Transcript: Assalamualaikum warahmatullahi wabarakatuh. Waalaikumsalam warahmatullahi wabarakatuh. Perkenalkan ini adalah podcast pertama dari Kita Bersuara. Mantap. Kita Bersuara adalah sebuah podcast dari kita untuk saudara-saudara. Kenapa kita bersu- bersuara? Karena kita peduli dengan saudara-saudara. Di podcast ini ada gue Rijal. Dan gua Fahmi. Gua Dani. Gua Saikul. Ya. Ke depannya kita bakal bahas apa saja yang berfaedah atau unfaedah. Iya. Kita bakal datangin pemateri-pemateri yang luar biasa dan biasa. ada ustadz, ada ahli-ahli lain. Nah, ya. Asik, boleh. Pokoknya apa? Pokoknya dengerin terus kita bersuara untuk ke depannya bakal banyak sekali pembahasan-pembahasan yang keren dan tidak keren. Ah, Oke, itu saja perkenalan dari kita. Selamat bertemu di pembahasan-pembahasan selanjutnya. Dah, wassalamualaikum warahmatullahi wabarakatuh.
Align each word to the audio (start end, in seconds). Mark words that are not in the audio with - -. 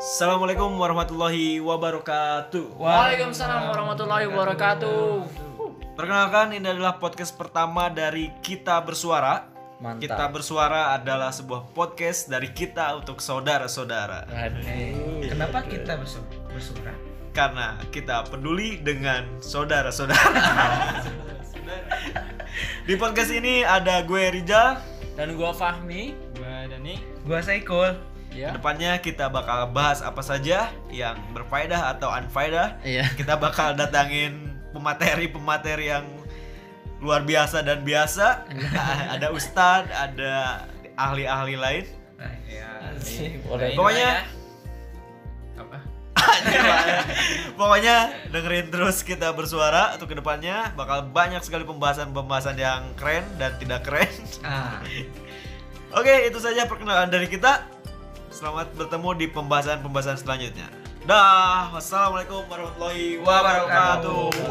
Assalamualaikum 0.00 0.80
warahmatullahi 0.80 1.60
wabarakatuh. 1.60 2.72
Waalaikumsalam 2.80 3.68
warahmatullahi 3.68 4.32
wabarakatuh. 4.32 5.28
Perkenalkan 5.92 6.56
ini 6.56 6.64
adalah 6.64 6.96
podcast 6.96 7.36
pertama 7.36 7.92
dari 7.92 8.32
Kita 8.40 8.80
Bersuara. 8.80 9.44
Mantap. 9.76 10.00
Kita 10.00 10.24
Bersuara 10.32 10.96
adalah 10.96 11.28
sebuah 11.28 11.76
podcast 11.76 12.32
dari 12.32 12.48
kita 12.48 12.96
untuk 12.96 13.20
saudara-saudara. 13.20 14.24
Kenapa 15.20 15.68
kita 15.68 16.00
bersu- 16.00 16.24
bersuara? 16.48 16.96
Karena 17.36 17.76
kita 17.92 18.24
peduli 18.24 18.80
dengan 18.80 19.28
saudara-saudara. 19.44 20.32
Di 22.88 22.96
podcast 22.96 23.36
ini 23.36 23.68
ada 23.68 24.00
gue 24.00 24.32
Rijal. 24.32 24.80
Dan 25.12 25.36
gua 25.36 25.52
Fahmi. 25.52 26.16
Gua 26.40 26.64
Dani. 26.72 26.96
Gua 27.28 27.44
Saikul. 27.44 28.08
Ya. 28.30 28.54
Ke 28.54 28.62
depannya 28.62 28.92
kita 29.02 29.26
bakal 29.26 29.74
bahas 29.74 30.00
apa 30.06 30.22
saja 30.22 30.70
yang 30.88 31.18
berfaedah 31.34 31.98
atau 31.98 32.14
unfaedah. 32.14 32.78
Iya. 32.86 33.10
Kita 33.18 33.34
bakal 33.34 33.74
datangin 33.74 34.54
pemateri-pemateri 34.70 35.90
yang 35.90 36.06
luar 37.02 37.26
biasa 37.26 37.66
dan 37.66 37.82
biasa. 37.82 38.46
ada 39.18 39.34
ustadz, 39.34 39.90
ada 39.90 40.64
ahli-ahli 40.94 41.56
lain. 41.58 41.84
Nah, 42.20 42.34
ya. 42.46 42.68
Asik, 42.94 43.42
boleh. 43.48 43.74
Pokoknya 43.74 44.10
apa? 45.58 45.78
Pokoknya 47.58 47.96
dengerin 48.28 48.68
terus 48.68 49.00
kita 49.00 49.32
bersuara 49.32 49.96
untuk 49.96 50.12
ke 50.12 50.16
depannya 50.20 50.70
bakal 50.76 51.08
banyak 51.08 51.40
sekali 51.40 51.64
pembahasan-pembahasan 51.64 52.56
yang 52.60 52.92
keren 52.94 53.24
dan 53.40 53.56
tidak 53.56 53.88
keren. 53.88 54.12
Ah, 54.44 54.84
Oke, 55.90 56.30
itu 56.30 56.38
saja 56.38 56.70
perkenalan 56.70 57.10
dari 57.10 57.26
kita. 57.26 57.66
Selamat 58.40 58.72
bertemu 58.72 59.10
di 59.20 59.26
pembahasan-pembahasan 59.28 60.16
selanjutnya. 60.16 60.64
Dah, 61.04 61.68
wassalamualaikum 61.76 62.40
warahmatullahi 62.48 63.20
wabarakatuh. 63.20 64.49